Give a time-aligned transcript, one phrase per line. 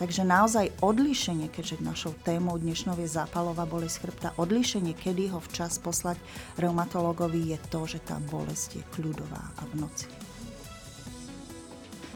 [0.00, 5.76] Takže naozaj odlíšenie, keďže našou témou dnešnou je zápalová bolesť chrbta, odlíšenie, kedy ho včas
[5.76, 6.16] poslať
[6.56, 10.08] reumatologovi je to, že tá bolesť je kľudová a v noci.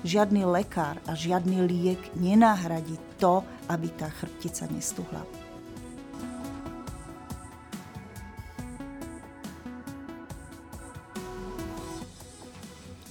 [0.00, 5.20] Žiadny lekár a žiadny liek nenahradí to, aby tá chrbtica nestuhla.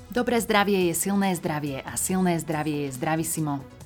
[0.09, 3.82] Dobré zdravie je silné zdravie a silné zdravie je zdravisimo.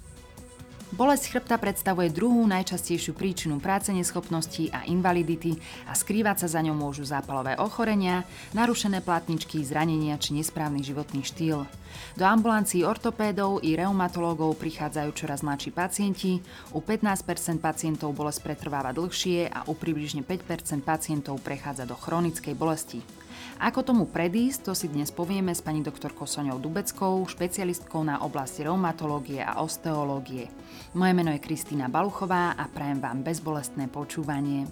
[0.87, 6.79] Bolesť chrbta predstavuje druhú najčastejšiu príčinu práce neschopnosti a invalidity a skrývať sa za ňou
[6.79, 8.23] môžu zápalové ochorenia,
[8.55, 11.67] narušené platničky, zranenia či nesprávny životný štýl.
[12.15, 16.39] Do ambulancií ortopédov i reumatológov prichádzajú čoraz mladší pacienti,
[16.71, 23.03] u 15% pacientov bolesť pretrváva dlhšie a u približne 5% pacientov prechádza do chronickej bolesti.
[23.57, 28.61] Ako tomu predísť, to si dnes povieme s pani doktorkou Soňou Dubeckou, špecialistkou na oblasti
[28.61, 30.45] reumatológie a osteológie.
[30.93, 34.69] Moje meno je Kristýna Baluchová a prajem vám bezbolestné počúvanie.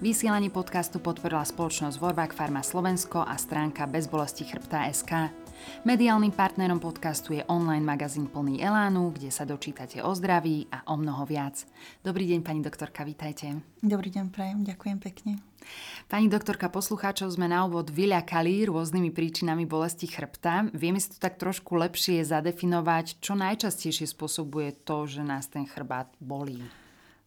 [0.00, 5.41] Vysielanie podcastu podporila spoločnosť Vorvak Pharma Slovensko a stránka Bezbolesti chrbta SK.
[5.82, 10.94] Mediálnym partnerom podcastu je online magazín plný Elánu, kde sa dočítate o zdraví a o
[10.94, 11.66] mnoho viac.
[12.06, 13.58] Dobrý deň, pani doktorka, vítajte.
[13.82, 15.32] Dobrý deň, prajem, ďakujem pekne.
[16.06, 20.70] Pani doktorka, poslucháčov sme na úvod vyľakali rôznymi príčinami bolesti chrbta.
[20.70, 26.10] Vieme si to tak trošku lepšie zadefinovať, čo najčastejšie spôsobuje to, že nás ten chrbát
[26.22, 26.62] bolí.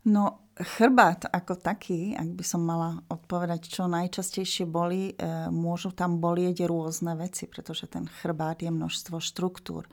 [0.06, 5.14] No, chrbát ako taký, ak by som mala odpovedať, čo najčastejšie boli, e,
[5.52, 9.84] môžu tam bolieť rôzne veci, pretože ten chrbát je množstvo štruktúr.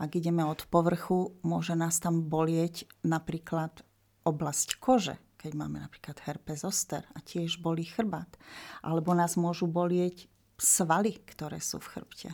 [0.00, 3.84] Ak ideme od povrchu, môže nás tam bolieť napríklad
[4.24, 8.28] oblasť kože, keď máme napríklad herpes zoster a tiež bolí chrbát.
[8.80, 12.30] Alebo nás môžu bolieť svaly, ktoré sú v chrbte.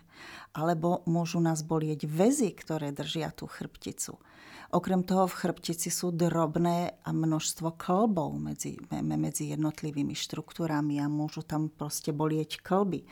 [0.54, 4.18] Alebo môžu nás bolieť väzy, ktoré držia tú chrbticu.
[4.72, 11.44] Okrem toho v chrbtici sú drobné a množstvo klbov medzi, medzi jednotlivými štruktúrami a môžu
[11.44, 13.04] tam proste bolieť klby.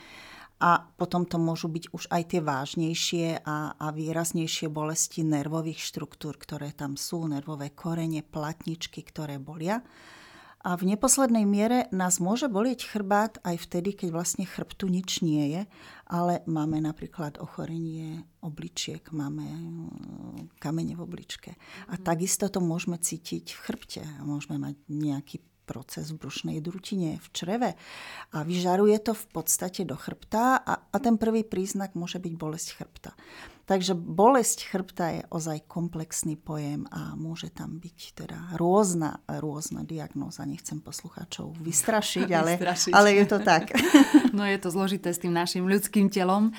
[0.60, 6.36] A potom to môžu byť už aj tie vážnejšie a, a výraznejšie bolesti nervových štruktúr,
[6.36, 9.80] ktoré tam sú, nervové korene, platničky, ktoré bolia.
[10.60, 15.56] A v neposlednej miere nás môže bolieť chrbát aj vtedy, keď vlastne chrbtu nič nie
[15.56, 15.62] je,
[16.04, 21.56] ale máme napríklad ochorenie obličiek, máme mm, kamene v obličke.
[21.88, 22.04] A mhm.
[22.04, 24.02] takisto to môžeme cítiť v chrbte.
[24.20, 27.70] Môžeme mať nejaký proces v brušnej drutine, v čreve
[28.34, 32.68] a vyžaruje to v podstate do chrbta a, a ten prvý príznak môže byť bolesť
[32.74, 33.14] chrbta.
[33.70, 40.42] Takže bolesť chrbta je ozaj komplexný pojem a môže tam byť teda rôzna, rôzna diagnóza.
[40.42, 42.90] Nechcem poslucháčov vystrašiť, ale, vystrašiť.
[42.90, 43.70] ale je to tak.
[44.30, 46.54] No je to zložité s tým našim ľudským telom.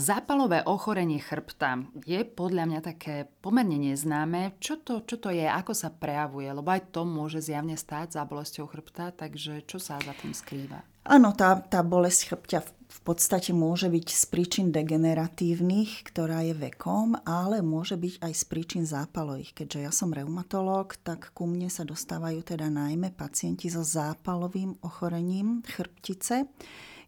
[0.00, 4.56] Zápalové ochorenie chrbta je podľa mňa také pomerne neznáme.
[4.56, 6.48] Čo to, čo to je, ako sa prejavuje?
[6.48, 10.80] Lebo aj to môže zjavne stáť za bolesťou chrbta, takže čo sa za tým skrýva?
[11.04, 17.18] Áno, tá, tá bolesť chrbťa v podstate môže byť z príčin degeneratívnych, ktorá je vekom,
[17.26, 19.50] ale môže byť aj z príčin zápalových.
[19.50, 25.66] Keďže ja som reumatológ, tak ku mne sa dostávajú teda najmä pacienti so zápalovým ochorením
[25.66, 26.46] chrbtice.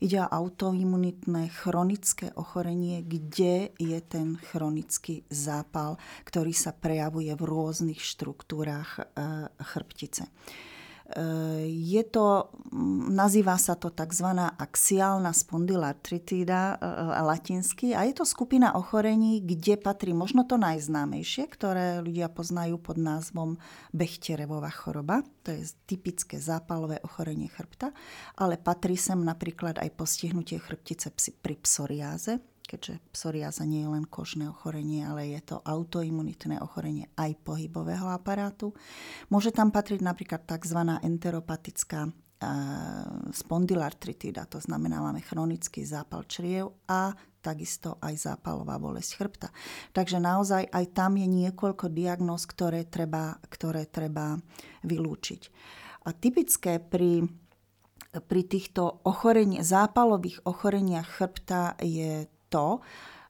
[0.02, 8.02] Ide o autoimunitné chronické ochorenie, kde je ten chronický zápal, ktorý sa prejavuje v rôznych
[8.02, 9.04] štruktúrách eh,
[9.62, 10.28] chrbtice.
[11.70, 12.50] Je to,
[13.14, 14.26] nazýva sa to tzv.
[14.58, 21.46] axiálna spondylartritída e, e, latinsky a je to skupina ochorení, kde patrí možno to najznámejšie,
[21.46, 23.54] ktoré ľudia poznajú pod názvom
[23.94, 25.22] Bechterevová choroba.
[25.46, 27.94] To je typické zápalové ochorenie chrbta,
[28.34, 34.50] ale patrí sem napríklad aj postihnutie chrbtice pri psoriáze, keďže psoriáza nie je len kožné
[34.50, 38.74] ochorenie, ale je to autoimunitné ochorenie aj pohybového aparátu.
[39.30, 40.80] Môže tam patriť napríklad tzv.
[41.06, 42.10] enteropatická
[43.32, 49.48] spondylartritida, to znamená, máme chronický zápal čriev a takisto aj zápalová bolesť chrbta.
[49.96, 54.36] Takže naozaj aj tam je niekoľko diagnóz, ktoré treba, ktoré treba
[54.84, 55.42] vylúčiť.
[56.06, 57.24] A typické pri,
[58.20, 62.80] pri týchto ochorení, zápalových ochoreniach chrbta je to,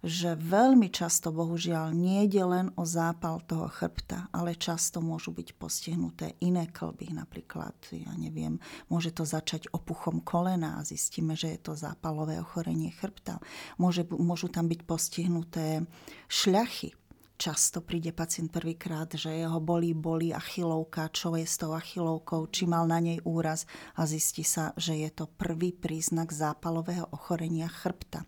[0.06, 5.48] že veľmi často, bohužiaľ, nie je len o zápal toho chrbta, ale často môžu byť
[5.58, 7.10] postihnuté iné klby.
[7.10, 12.94] Napríklad, ja neviem, môže to začať opuchom kolena a zistíme, že je to zápalové ochorenie
[12.94, 13.42] chrbta.
[13.82, 15.82] Môže, môžu tam byť postihnuté
[16.30, 16.94] šľachy,
[17.36, 22.64] Často príde pacient prvýkrát, že jeho bolí, bolí achilovka, čo je s tou achilovkou, či
[22.64, 28.24] mal na nej úraz a zistí sa, že je to prvý príznak zápalového ochorenia chrbta.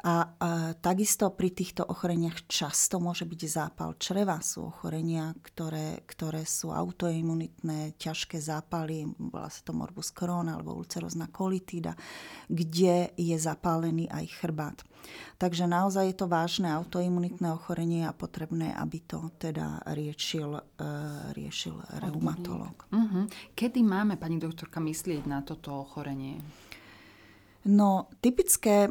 [0.00, 4.38] A, a takisto pri týchto ochoreniach často môže byť zápal čreva.
[4.38, 11.26] Sú ochorenia, ktoré, ktoré sú autoimunitné, ťažké zápaly, volá sa to morbus Crohn alebo ulcerozná
[11.34, 11.98] kolitída,
[12.46, 14.78] kde je zapálený aj chrbát.
[15.42, 21.76] Takže naozaj je to vážne autoimunitné ochorenie a potrebné, aby to teda riešil, uh, riešil
[21.98, 22.86] reumatolog.
[22.94, 23.24] Uh-huh.
[23.58, 26.38] Kedy máme, pani doktorka, myslieť na toto ochorenie?
[27.64, 28.88] No, typické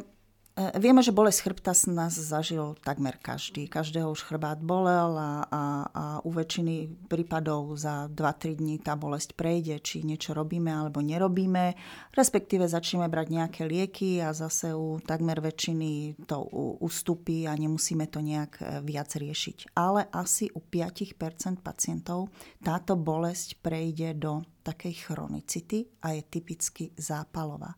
[0.76, 3.64] vieme, že bolesť chrbta nás zažil takmer každý.
[3.70, 9.32] Každého už chrbát bolel a, a, a u väčšiny prípadov za 2-3 dní tá bolesť
[9.38, 11.78] prejde, či niečo robíme alebo nerobíme.
[12.12, 16.44] Respektíve začneme brať nejaké lieky a zase u takmer väčšiny to
[16.84, 19.72] ustupí a nemusíme to nejak e, viac riešiť.
[19.78, 21.16] Ale asi u 5%
[21.64, 22.28] pacientov
[22.60, 27.74] táto bolesť prejde do takej chronicity a je typicky zápalová.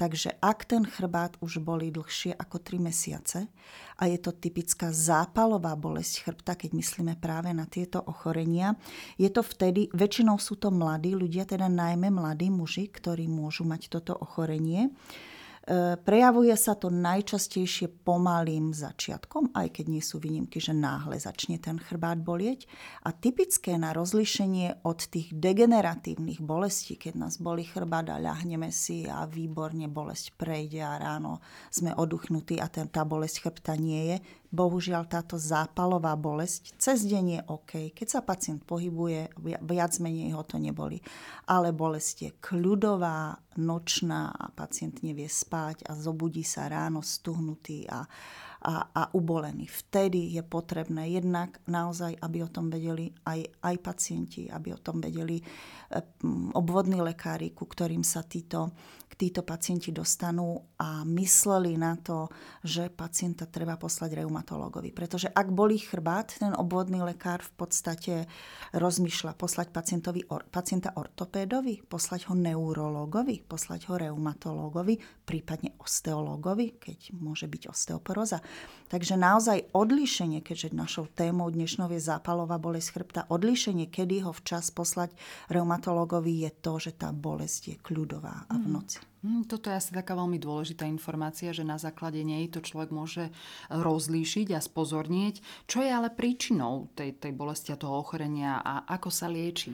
[0.00, 3.38] Takže ak ten chrbát už boli dlhšie ako 3 mesiace
[4.00, 8.74] a je to typická zápalová bolesť chrbta, keď myslíme práve na tieto ochorenia,
[9.20, 13.92] je to vtedy, väčšinou sú to mladí ľudia, teda najmä mladí muži, ktorí môžu mať
[13.92, 14.90] toto ochorenie.
[15.64, 21.56] E, prejavuje sa to najčastejšie pomalým začiatkom, aj keď nie sú výnimky, že náhle začne
[21.56, 22.68] ten chrbát bolieť.
[23.08, 29.08] A typické na rozlišenie od tých degeneratívnych bolestí, keď nás bolí chrbát a ľahneme si
[29.08, 31.40] a výborne bolesť prejde a ráno
[31.72, 34.16] sme oduchnutí a ten, tá bolesť chrbta nie je,
[34.54, 37.72] Bohužiaľ táto zápalová bolesť cez deň je OK.
[37.90, 39.34] Keď sa pacient pohybuje,
[39.66, 41.02] viac menej ho to neboli.
[41.50, 48.06] Ale bolesť je kľudová, nočná a pacient nevie spať a zobudí sa ráno stuhnutý a,
[48.64, 49.68] a, a ubolený.
[49.68, 54.98] Vtedy je potrebné jednak naozaj, aby o tom vedeli aj, aj pacienti, aby o tom
[54.98, 55.44] vedeli eh,
[56.54, 58.72] obvodní lekári, ku ktorým sa títo
[59.14, 62.26] títo pacienti dostanú a mysleli na to,
[62.66, 64.90] že pacienta treba poslať reumatológovi.
[64.90, 68.14] Pretože ak bolí chrbát, ten obvodný lekár v podstate
[68.74, 77.14] rozmýšľa poslať pacientovi, or, pacienta ortopédovi, poslať ho neurológovi, poslať ho reumatológovi, prípadne osteológovi, keď
[77.14, 78.42] môže byť osteoporóza.
[78.90, 84.74] Takže naozaj odlíšenie, keďže našou témou dnešnou je zápalová bolesť chrbta, odlíšenie, kedy ho včas
[84.74, 85.14] poslať
[85.48, 88.72] reumatológovi je to, že tá bolesť je kľudová a v mhm.
[88.74, 89.13] noci.
[89.24, 93.32] Mm, toto je asi taká veľmi dôležitá informácia, že na základe nej to človek môže
[93.72, 95.40] rozlíšiť a spozornieť.
[95.64, 99.72] Čo je ale príčinou tej, tej bolesti a toho ochorenia a ako sa lieči?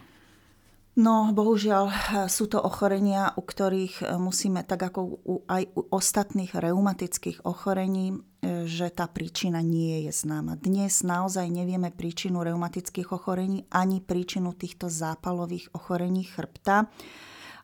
[0.90, 1.84] No, bohužiaľ
[2.26, 8.18] sú to ochorenia, u ktorých musíme, tak ako u, aj u ostatných reumatických ochorení,
[8.66, 10.58] že tá príčina nie je známa.
[10.58, 16.90] Dnes naozaj nevieme príčinu reumatických ochorení ani príčinu týchto zápalových ochorení chrbta.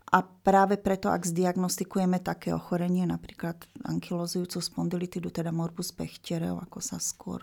[0.07, 7.03] A práve preto, ak zdiagnostikujeme také ochorenie, napríklad ankylozujúcu spondylitidu, teda morbus Bechterov, ako sa
[7.03, 7.43] skôr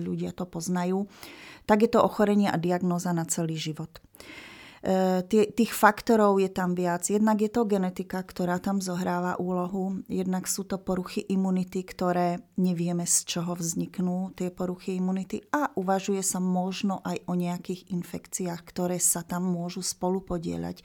[0.00, 1.04] ľudia to poznajú,
[1.68, 4.00] tak je to ochorenie a diagnóza na celý život.
[4.80, 7.04] E, tých faktorov je tam viac.
[7.04, 13.04] Jednak je to genetika, ktorá tam zohráva úlohu, jednak sú to poruchy imunity, ktoré nevieme
[13.04, 18.96] z čoho vzniknú tie poruchy imunity a uvažuje sa možno aj o nejakých infekciách, ktoré
[18.96, 20.80] sa tam môžu spolu podieľať.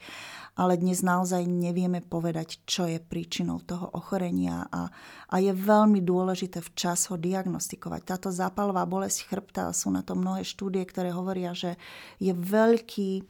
[0.60, 4.92] Ale dnes naozaj nevieme povedať, čo je príčinou toho ochorenia a,
[5.32, 8.00] a je veľmi dôležité včas ho diagnostikovať.
[8.04, 11.80] Táto zápalová bolesť chrbta, sú na to mnohé štúdie, ktoré hovoria, že
[12.20, 13.24] je veľký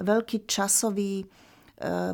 [0.00, 1.26] veľký časový e,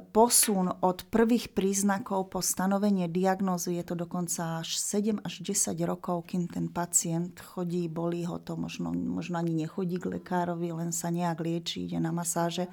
[0.01, 6.31] posun od prvých príznakov po stanovenie diagnózy, je to dokonca až 7 až 10 rokov,
[6.31, 11.15] kým ten pacient chodí, bolí ho to, možno, možno ani nechodí k lekárovi, len sa
[11.15, 12.67] nejak lieči, ide na masáže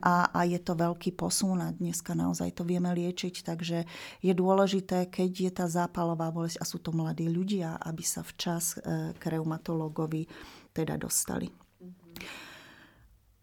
[0.00, 3.84] a, a je to veľký posun a dneska naozaj to vieme liečiť, takže
[4.24, 8.80] je dôležité, keď je tá zápalová bolesť a sú to mladí ľudia, aby sa včas
[8.80, 10.26] e, k reumatologovi
[10.74, 11.46] teda dostali.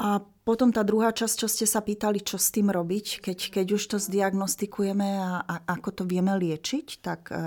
[0.02, 3.68] A potom tá druhá časť, čo ste sa pýtali, čo s tým robiť, keď, keď
[3.78, 7.38] už to zdiagnostikujeme a, a ako to vieme liečiť, tak e,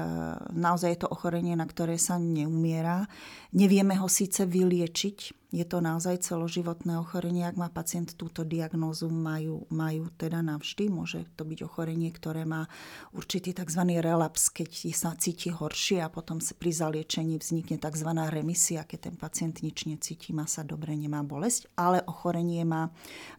[0.55, 3.11] naozaj je to ochorenie, na ktoré sa neumiera.
[3.51, 7.47] Nevieme ho síce vyliečiť, je to naozaj celoživotné ochorenie.
[7.47, 10.91] Ak má pacient túto diagnózu, majú, majú teda navždy.
[10.91, 12.67] Môže to byť ochorenie, ktoré má
[13.15, 13.87] určitý tzv.
[14.03, 18.11] relaps, keď sa cíti horšie a potom pri zaliečení vznikne tzv.
[18.35, 22.84] remisia, keď ten pacient nič necíti, má sa dobre, nemá bolesť, ale ochorenie má,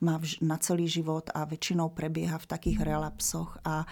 [0.01, 3.85] má na celý život a väčšinou prebieha v takých relapsoch a,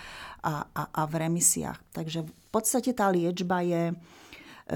[0.43, 1.79] a, a, a v remisiách.
[1.95, 3.83] Takže v podstate tá liečba je,
[4.69, 4.75] e,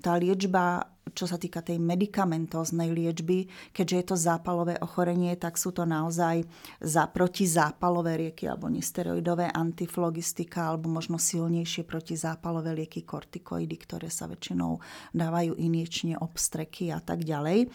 [0.00, 5.74] tá liečba čo sa týka tej medikamentóznej liečby, keďže je to zápalové ochorenie, tak sú
[5.74, 6.42] to naozaj
[6.78, 14.78] za protizápalové lieky alebo nesteroidové antiflogistika alebo možno silnejšie protizápalové lieky kortikoidy, ktoré sa väčšinou
[15.14, 17.66] dávajú iniečne obstreky a tak ďalej.
[17.66, 17.68] E,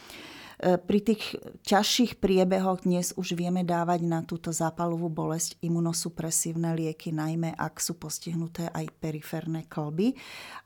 [0.59, 1.35] pri tých
[1.67, 7.99] ťažších priebehoch dnes už vieme dávať na túto zápalovú bolesť imunosupresívne lieky, najmä ak sú
[7.99, 10.15] postihnuté aj periférne klby.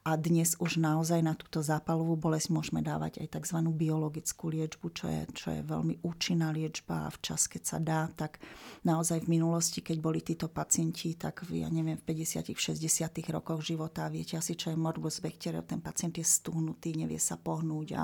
[0.05, 3.57] A dnes už naozaj na túto zápalovú bolesť môžeme dávať aj tzv.
[3.73, 8.37] biologickú liečbu, čo je, čo je veľmi účinná liečba a včas, keď sa dá, tak
[8.85, 13.61] naozaj v minulosti, keď boli títo pacienti, tak v, ja neviem, v 50 60 rokoch
[13.61, 18.03] života, viete asi, čo je morbus Bechterev, ten pacient je stuhnutý, nevie sa pohnúť a,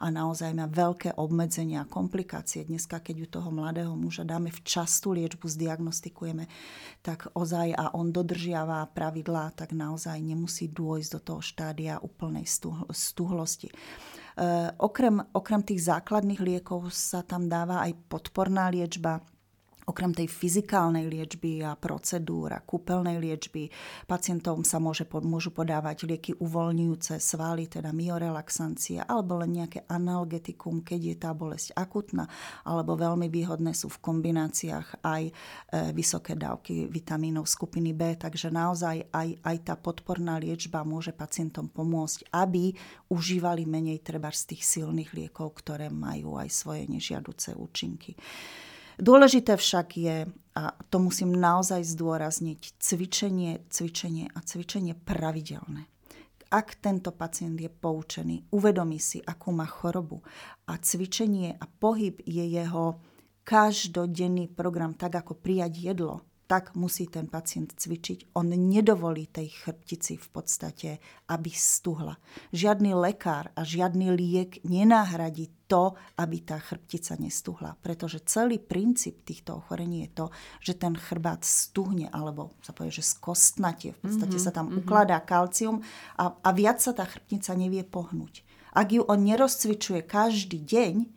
[0.00, 2.62] a naozaj má veľké obmedzenia, komplikácie.
[2.62, 6.46] Dneska, keď u toho mladého muža dáme včas tú liečbu, zdiagnostikujeme,
[7.02, 12.46] tak ozaj a on dodržiava pravidlá, tak naozaj nemusí dôjsť do toho štádia úplnej
[12.94, 13.68] stuhlosti.
[13.68, 13.74] E,
[14.78, 19.18] okrem, okrem tých základných liekov sa tam dáva aj podporná liečba,
[19.86, 23.70] Okrem tej fyzikálnej liečby a procedúr a kúpeľnej liečby
[24.10, 31.00] pacientom sa môže, môžu podávať lieky uvoľňujúce svaly, teda miorelaxancia, alebo len nejaké analgetikum, keď
[31.06, 32.26] je tá bolesť akutná,
[32.66, 35.32] alebo veľmi výhodné sú v kombináciách aj e,
[35.94, 42.34] vysoké dávky vitamínov skupiny B, takže naozaj aj, aj tá podporná liečba môže pacientom pomôcť,
[42.34, 42.74] aby
[43.06, 48.18] užívali menej treba z tých silných liekov, ktoré majú aj svoje nežiaduce účinky.
[48.96, 50.16] Dôležité však je,
[50.56, 55.84] a to musím naozaj zdôrazniť, cvičenie, cvičenie a cvičenie pravidelné.
[56.48, 60.22] Ak tento pacient je poučený, uvedomí si, akú má chorobu
[60.70, 63.02] a cvičenie a pohyb je jeho
[63.42, 68.38] každodenný program, tak ako prijať jedlo, tak musí ten pacient cvičiť.
[68.38, 70.90] On nedovolí tej chrbtici v podstate,
[71.26, 72.14] aby stuhla.
[72.54, 77.74] Žiadny lekár a žiadny liek nenahradí to, aby tá chrbtica nestuhla.
[77.82, 80.26] Pretože celý princíp týchto ochorení je to,
[80.62, 83.98] že ten chrbát stuhne, alebo sa povie, že skostnatie.
[83.98, 84.80] V podstate mm-hmm, sa tam mm-hmm.
[84.86, 85.82] ukladá kalcium
[86.14, 88.46] a, a viac sa tá chrbtica nevie pohnúť.
[88.76, 91.15] Ak ju on nerozcvičuje každý deň,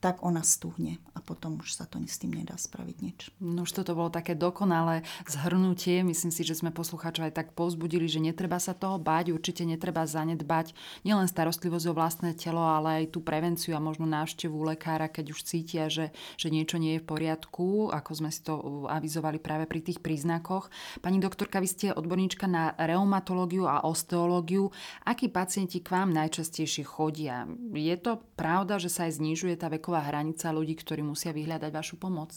[0.00, 3.18] tak ona stuhne a potom už sa to s tým nedá spraviť nič.
[3.44, 6.00] No už toto bolo také dokonalé zhrnutie.
[6.00, 10.08] Myslím si, že sme poslucháčov aj tak povzbudili, že netreba sa toho báť, určite netreba
[10.08, 10.72] zanedbať
[11.04, 15.44] nielen starostlivosť o vlastné telo, ale aj tú prevenciu a možno návštevu lekára, keď už
[15.44, 19.84] cítia, že, že niečo nie je v poriadku, ako sme si to avizovali práve pri
[19.84, 20.72] tých príznakoch.
[21.04, 24.72] Pani doktorka, vy ste odborníčka na reumatológiu a osteológiu.
[25.04, 27.44] Akí pacienti k vám najčastejšie chodia?
[27.76, 31.74] Je to pravda, že sa aj znižuje tá veková veková hranica ľudí, ktorí musia vyhľadať
[31.74, 32.30] vašu pomoc?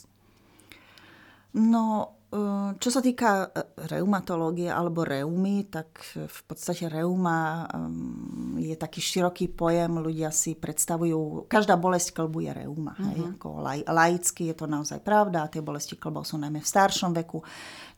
[1.54, 2.18] No,
[2.80, 7.70] čo sa týka e, reumatológie alebo reumy, tak v podstate reuma
[8.58, 12.94] je taký široký pojem, ľudia si predstavujú, každá bolesť klbu je reuma.
[12.98, 13.10] Uh-huh.
[13.14, 13.32] Hej, mhm.
[13.38, 13.48] ako
[13.90, 17.46] laicky je to naozaj pravda, tie bolesti klbov sú najmä v staršom veku.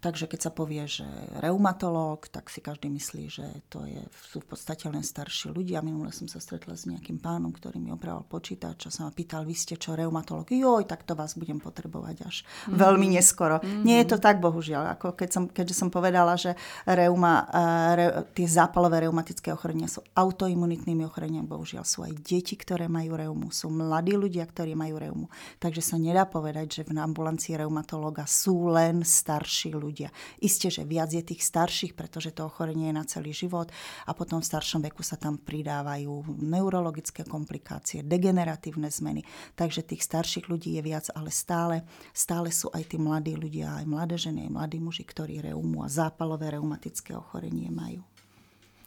[0.06, 1.08] Takže keď sa povie, že
[1.42, 3.98] reumatológ, tak si každý myslí, že to je,
[4.30, 5.82] sú v podstate len starší ľudia.
[5.82, 9.50] Minule som sa stretla s nejakým pánom, ktorý mi oprával počítač a sa ma pýtal,
[9.50, 10.54] vy ste čo, reumatológ?
[10.54, 12.78] Joj, tak to vás budem potrebovať až mm-hmm.
[12.78, 13.58] veľmi neskoro.
[13.58, 13.82] Mm-hmm.
[13.82, 14.98] Nie je to tak, bohužiaľ.
[14.98, 16.58] Ako keď som, keďže som povedala, že
[16.90, 22.90] reuma, eh, re, tie zápalové reumatické ochorenia sú autoimunitnými ochoreniami, bohužiaľ sú aj deti, ktoré
[22.90, 25.26] majú reumu, sú mladí ľudia, ktorí majú reumu.
[25.62, 30.10] Takže sa nedá povedať, že v ambulancii reumatológa sú len starší ľudia.
[30.42, 33.70] Isté, že viac je tých starších, pretože to ochorenie je na celý život
[34.10, 39.22] a potom v staršom veku sa tam pridávajú neurologické komplikácie, degeneratívne zmeny.
[39.54, 43.86] Takže tých starších ľudí je viac, ale stále, stále sú aj tí mladí ľudia, aj
[43.86, 48.04] mladé ženy, aj mladí muži, ktorí reumu a zápalové reumatické ochorenie majú.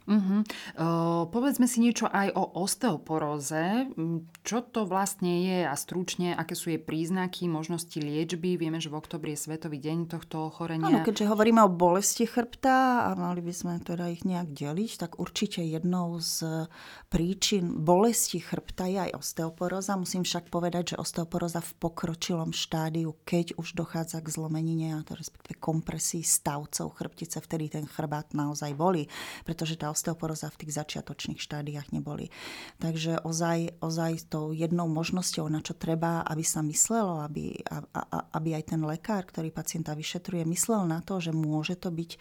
[0.09, 0.41] Uh-huh.
[0.73, 3.93] Uh, povedzme si niečo aj o osteoporóze.
[4.41, 8.57] Čo to vlastne je a stručne, aké sú jej príznaky, možnosti liečby.
[8.57, 10.89] Vieme, že v oktobri je Svetový deň tohto ochorenia.
[10.89, 15.21] Áno, keďže hovoríme o bolesti chrbta a mali by sme teda ich nejak deliť, tak
[15.21, 16.65] určite jednou z
[17.13, 20.01] príčin bolesti chrbta je aj osteoporóza.
[20.01, 25.13] Musím však povedať, že osteoporóza v pokročilom štádiu, keď už dochádza k zlomenine a to
[25.13, 29.05] respektíve kompresii stavcov chrbtice, vtedy ten chrbát naozaj boli,
[29.45, 32.31] pretože tá osteoporóza v tých začiatočných štádiách neboli.
[32.79, 38.03] Takže ozaj, ozaj tou jednou možnosťou, na čo treba, aby sa myslelo, aby, a, a,
[38.39, 42.19] aby aj ten lekár, ktorý pacienta vyšetruje, myslel na to, že môže to byť e,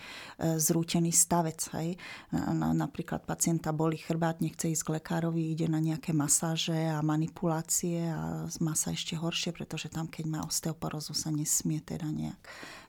[0.58, 1.62] zrútený stavec.
[1.78, 2.02] Hej?
[2.34, 8.10] Na, napríklad pacienta boli chrbát, nechce ísť k lekárovi, ide na nejaké masáže a manipulácie
[8.10, 12.42] a má sa ešte horšie, pretože tam, keď má osteoporózu, sa nesmie teda nejak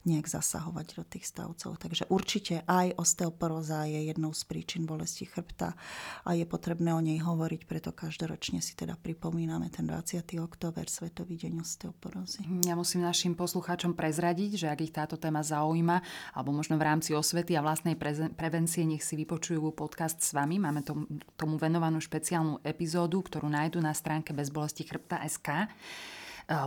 [0.07, 1.81] nejak zasahovať do tých stavcov.
[1.81, 5.75] Takže určite aj osteoporóza je jednou z príčin bolesti chrbta
[6.23, 10.39] a je potrebné o nej hovoriť, preto každoročne si teda pripomíname ten 20.
[10.39, 12.47] október, Svetový deň osteoporózy.
[12.65, 16.01] Ja musím našim poslucháčom prezradiť, že ak ich táto téma zaujíma,
[16.37, 17.99] alebo možno v rámci osvety a vlastnej
[18.35, 20.59] prevencie, nech si vypočujú podcast s vami.
[20.59, 25.69] Máme tomu, venovanú špeciálnu epizódu, ktorú nájdu na stránke bezbolesti chrbta SK.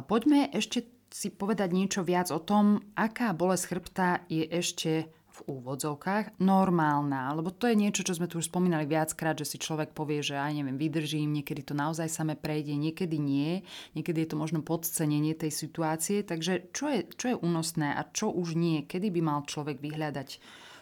[0.05, 6.43] Poďme ešte si povedať niečo viac o tom, aká bolesť chrbta je ešte v úvodzovkách
[6.43, 10.19] normálna, lebo to je niečo, čo sme tu už spomínali viackrát, že si človek povie,
[10.19, 13.63] že aj neviem, vydržím, niekedy to naozaj same prejde, niekedy nie,
[13.95, 18.27] niekedy je to možno podcenenie tej situácie, takže čo je, čo je únosné a čo
[18.27, 20.39] už nie, kedy by mal človek vyhľadať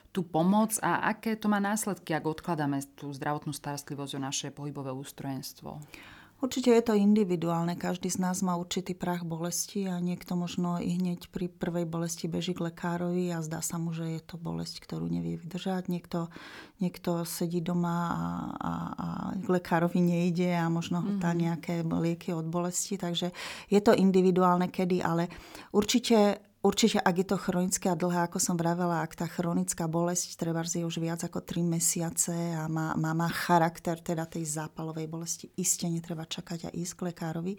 [0.10, 4.90] tú pomoc a aké to má následky, ak odkladáme tú zdravotnú starostlivosť o naše pohybové
[4.90, 5.78] ústrojenstvo?
[6.40, 7.76] Určite je to individuálne.
[7.76, 12.32] Každý z nás má určitý prach bolesti a niekto možno i hneď pri prvej bolesti
[12.32, 15.92] beží k lekárovi a zdá sa mu, že je to bolesť, ktorú nevie vydržať.
[15.92, 16.32] Niekto,
[16.80, 18.24] niekto sedí doma a,
[18.56, 21.20] a, a k lekárovi nejde a možno mm-hmm.
[21.20, 22.96] tá nejaké lieky od bolesti.
[22.96, 23.36] Takže
[23.68, 25.28] je to individuálne kedy, ale
[25.76, 30.36] určite Určite, ak je to chronické a dlhé, ako som vravela, ak tá chronická bolesť
[30.36, 35.08] treba je už viac ako 3 mesiace a má, má, má charakter teda tej zápalovej
[35.08, 37.56] bolesti, iste netreba čakať a ísť k lekárovi.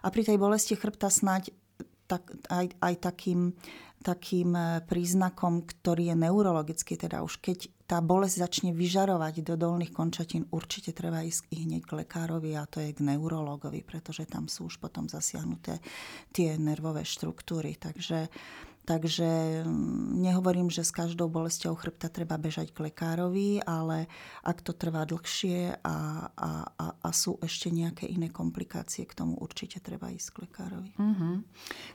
[0.00, 1.52] A pri tej bolesti chrbta snáď
[2.08, 3.52] tak, aj, aj takým
[4.02, 9.96] takým e, príznakom, ktorý je neurologický, teda už keď tá bolesť začne vyžarovať do dolných
[9.96, 14.46] končatín, určite treba ísť i hneď k lekárovi a to je k neurologovi, pretože tam
[14.46, 15.80] sú už potom zasiahnuté
[16.30, 17.80] tie nervové štruktúry.
[17.80, 18.28] Takže
[18.88, 19.28] Takže
[19.68, 24.08] mm, nehovorím, že s každou bolesťou chrbta treba bežať k lekárovi, ale
[24.40, 25.96] ak to trvá dlhšie a,
[26.32, 30.90] a, a, a sú ešte nejaké iné komplikácie, k tomu určite treba ísť k lekárovi.
[30.96, 31.34] Mm-hmm.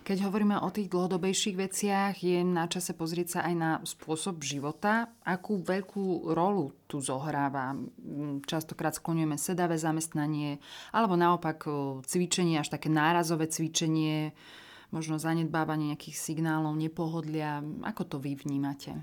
[0.05, 5.09] Keď hovoríme o tých dlhodobejších veciach, je na čase pozrieť sa aj na spôsob života.
[5.25, 7.73] Akú veľkú rolu tu zohráva?
[7.73, 10.61] Mm, častokrát skloňujeme sedavé zamestnanie,
[10.93, 11.65] alebo naopak
[12.05, 14.37] cvičenie, až také nárazové cvičenie,
[14.93, 17.65] možno zanedbávanie nejakých signálov, nepohodlia.
[17.81, 18.93] Ako to vy vnímate?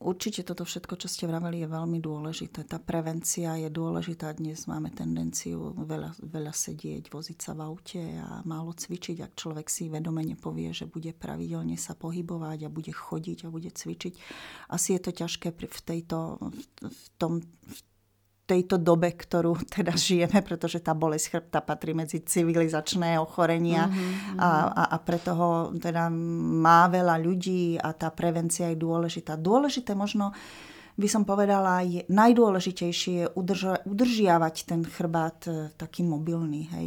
[0.00, 2.64] Určite toto všetko, čo ste vraveli, je veľmi dôležité.
[2.64, 4.32] Tá prevencia je dôležitá.
[4.32, 9.20] Dnes máme tendenciu veľa, veľa sedieť, voziť sa v aute a málo cvičiť.
[9.20, 13.68] Ak človek si vedome nepovie, že bude pravidelne sa pohybovať a bude chodiť a bude
[13.68, 14.14] cvičiť,
[14.72, 16.38] asi je to ťažké v, tejto,
[16.80, 17.78] v, tom, v
[18.50, 24.42] tejto dobe, ktorú teda žijeme, pretože tá bolesť chrbta patrí medzi civilizačné ochorenia mm-hmm.
[24.42, 29.38] a, a, a preto ho teda má veľa ľudí a tá prevencia je dôležitá.
[29.38, 30.34] Dôležité možno
[31.00, 36.68] by som povedala, je, najdôležitejšie je udrža, udržiavať ten chrbát e, taký mobilný.
[36.76, 36.86] Hej.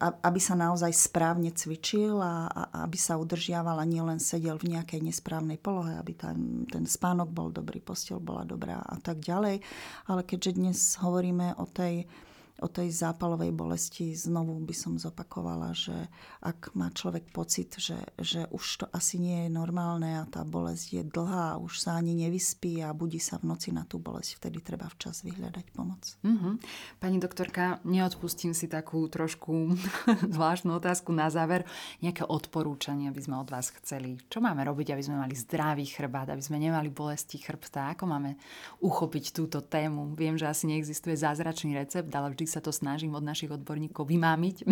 [0.00, 2.50] Aby sa naozaj správne cvičil a,
[2.82, 7.54] aby sa udržiaval a nielen sedel v nejakej nesprávnej polohe, aby tam, ten spánok bol
[7.54, 9.62] dobrý, postel bola dobrá a tak ďalej.
[10.10, 12.02] Ale keďže dnes hovoríme o tej
[12.64, 16.08] o tej zápalovej bolesti znovu by som zopakovala, že
[16.40, 20.86] ak má človek pocit, že, že už to asi nie je normálne a tá bolesť
[20.96, 24.64] je dlhá už sa ani nevyspí a budí sa v noci na tú bolesť, vtedy
[24.64, 26.00] treba včas vyhľadať pomoc.
[26.24, 26.54] Mm-hmm.
[27.04, 29.76] Pani doktorka, neodpustím si takú trošku
[30.34, 31.68] zvláštnu otázku na záver.
[32.00, 34.16] Nejaké odporúčania by sme od vás chceli?
[34.32, 37.92] Čo máme robiť, aby sme mali zdravý chrbát, aby sme nemali bolesti chrbta?
[37.92, 38.40] Ako máme
[38.80, 40.16] uchopiť túto tému?
[40.16, 44.56] Viem, že asi neexistuje zázračný recept, ale vždy sa to snažím od našich odborníkov vymámiť.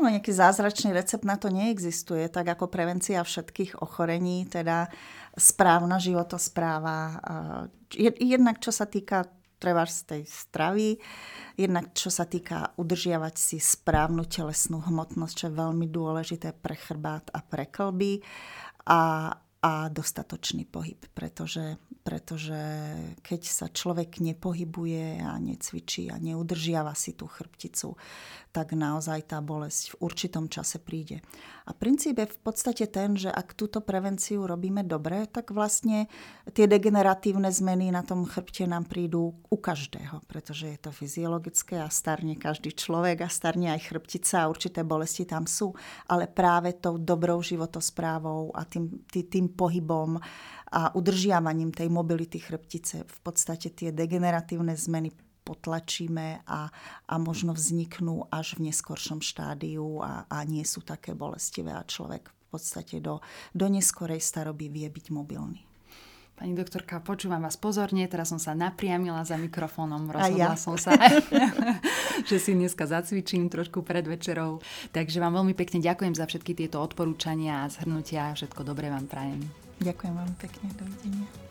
[0.00, 4.88] No, nejaký zázračný recept na to neexistuje, tak ako prevencia všetkých ochorení, teda
[5.36, 7.20] správna životospráva.
[8.16, 9.28] Jednak čo sa týka
[9.60, 10.96] treba tej stravy,
[11.60, 17.28] jednak čo sa týka udržiavať si správnu telesnú hmotnosť, čo je veľmi dôležité pre chrbát
[17.36, 18.24] a pre klby
[18.88, 19.28] a,
[19.60, 22.56] a dostatočný pohyb, pretože pretože
[23.20, 27.92] keď sa človek nepohybuje a necvičí a neudržiava si tú chrbticu,
[28.50, 31.22] tak naozaj tá bolesť v určitom čase príde.
[31.68, 36.10] A princíp je v podstate ten, že ak túto prevenciu robíme dobre, tak vlastne
[36.50, 41.86] tie degeneratívne zmeny na tom chrbte nám prídu u každého, pretože je to fyziologické a
[41.92, 45.70] starne každý človek a starne aj chrbtica a určité bolesti tam sú,
[46.10, 50.16] ale práve tou dobrou životosprávou a tým, tým, pohybom
[50.70, 55.10] a udržiavaním tej mobility chrbtice v podstate tie degeneratívne zmeny
[55.42, 56.70] potlačíme a,
[57.10, 62.30] a možno vzniknú až v neskoršom štádiu a, a nie sú také bolestivé a človek
[62.30, 63.18] v podstate do,
[63.50, 65.69] do neskorej staroby vie byť mobilný.
[66.40, 70.56] Pani doktorka, počúvam vás pozorne, teraz som sa napriamila za mikrofónom, rozhodla ja.
[70.56, 70.96] som sa,
[72.32, 74.64] že si dneska zacvičím trošku pred večerou.
[74.88, 78.32] Takže vám veľmi pekne ďakujem za všetky tieto odporúčania a zhrnutia.
[78.32, 79.44] Všetko dobré vám prajem.
[79.84, 81.49] Ďakujem vám pekne, dovidenia.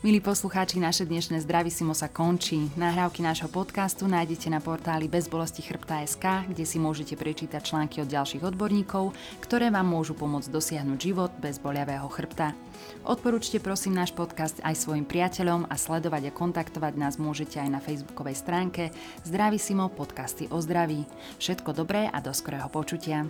[0.00, 2.72] Milí poslucháči, naše dnešné Zdravisimo sa končí.
[2.72, 8.40] Nahrávky nášho podcastu nájdete na portáli bezbolesti chrbta.sk, kde si môžete prečítať články od ďalších
[8.40, 9.12] odborníkov,
[9.44, 12.56] ktoré vám môžu pomôcť dosiahnuť život bez boliavého chrbta.
[13.04, 17.84] Odporúčte prosím náš podcast aj svojim priateľom a sledovať a kontaktovať nás môžete aj na
[17.84, 18.96] facebookovej stránke
[19.28, 21.04] Zdravisimo podcasty o zdraví.
[21.36, 23.28] Všetko dobré a do skorého počutia.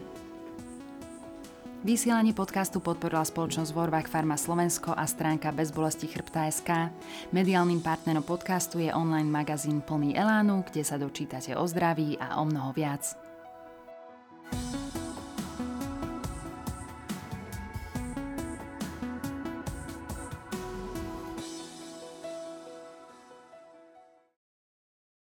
[1.81, 6.93] Vysielanie podcastu podporila spoločnosť Vorvach Farma Slovensko a stránka bezbolesti chrbta.sk.
[7.33, 12.45] Mediálnym partnerom podcastu je online magazín plný Elánu, kde sa dočítate o zdraví a o
[12.45, 13.30] mnoho viac.